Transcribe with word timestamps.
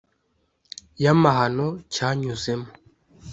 yamahano 1.03 1.67
cyanyuzemo 1.93 2.69